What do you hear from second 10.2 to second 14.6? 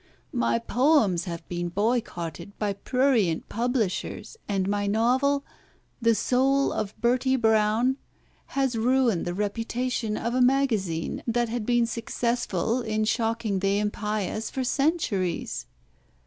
a magazine that had been successful in shocking the impious